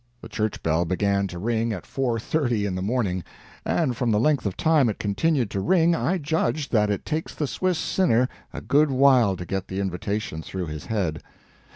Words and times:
The 0.19 0.29
church 0.29 0.63
bell 0.63 0.83
began 0.83 1.27
to 1.27 1.37
ring 1.37 1.71
at 1.73 1.85
four 1.85 2.19
thirty 2.19 2.65
in 2.65 2.73
the 2.73 2.81
morning, 2.81 3.23
and 3.63 3.95
from 3.95 4.09
the 4.09 4.19
length 4.19 4.47
of 4.47 4.57
time 4.57 4.89
it 4.89 4.97
continued 4.97 5.51
to 5.51 5.59
ring 5.61 5.93
I 5.93 6.17
judged 6.17 6.71
that 6.71 6.89
it 6.89 7.05
takes 7.05 7.35
the 7.35 7.45
Swiss 7.45 7.77
sinner 7.77 8.27
a 8.51 8.61
good 8.61 8.89
while 8.89 9.35
to 9.35 9.45
get 9.45 9.67
the 9.67 9.79
invitation 9.79 10.41
through 10.41 10.65
his 10.65 10.87
head. 10.87 11.21